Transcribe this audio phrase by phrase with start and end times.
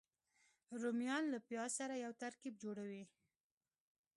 [0.81, 3.03] رومیان له پیاز سره یو ترکیب جوړوي